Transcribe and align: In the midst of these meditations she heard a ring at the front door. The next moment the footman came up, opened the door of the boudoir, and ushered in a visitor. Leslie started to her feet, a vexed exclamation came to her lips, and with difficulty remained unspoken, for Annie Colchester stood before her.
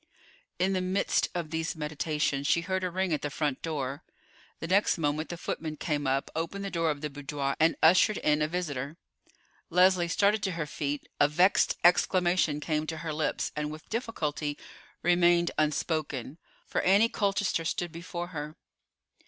In 0.57 0.73
the 0.73 0.81
midst 0.81 1.29
of 1.35 1.51
these 1.51 1.75
meditations 1.75 2.47
she 2.47 2.61
heard 2.61 2.83
a 2.83 2.89
ring 2.89 3.13
at 3.13 3.21
the 3.21 3.29
front 3.29 3.61
door. 3.61 4.03
The 4.57 4.65
next 4.65 4.97
moment 4.97 5.29
the 5.29 5.37
footman 5.37 5.77
came 5.77 6.07
up, 6.07 6.31
opened 6.35 6.65
the 6.65 6.71
door 6.71 6.89
of 6.89 7.01
the 7.01 7.09
boudoir, 7.11 7.55
and 7.59 7.75
ushered 7.83 8.17
in 8.17 8.41
a 8.41 8.47
visitor. 8.47 8.97
Leslie 9.69 10.07
started 10.07 10.41
to 10.41 10.53
her 10.53 10.65
feet, 10.65 11.07
a 11.19 11.27
vexed 11.27 11.77
exclamation 11.83 12.59
came 12.59 12.87
to 12.87 12.97
her 13.05 13.13
lips, 13.13 13.51
and 13.55 13.69
with 13.69 13.89
difficulty 13.89 14.57
remained 15.03 15.51
unspoken, 15.59 16.39
for 16.65 16.81
Annie 16.81 17.07
Colchester 17.07 17.63
stood 17.63 17.91
before 17.91 18.29
her. 18.29 18.55